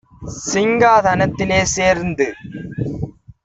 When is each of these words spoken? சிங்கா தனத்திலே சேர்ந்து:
சிங்கா 0.45 0.93
தனத்திலே 0.99 1.61
சேர்ந்து: 1.75 2.27